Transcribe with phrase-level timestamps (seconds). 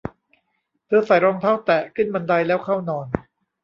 [0.87, 3.07] เธอใส่รองเท้าแตะ ขึ้นบันไดแล้วเข้านอน